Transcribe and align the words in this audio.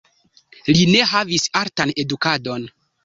Li 0.77 0.87
ne 0.95 1.03
havis 1.11 1.45
artan 1.63 1.93
edukadon. 2.05 2.67